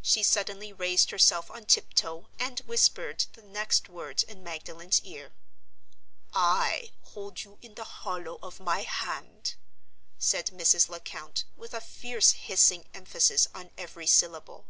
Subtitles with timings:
[0.00, 5.34] She suddenly raised herself on tiptoe and whispered the next words in Magdalen's ear.
[6.32, 9.56] "I hold you in the hollow of my hand!"
[10.18, 10.88] said Mrs.
[10.88, 14.64] Lecount, with a fierce hissing emphasis on every syllable.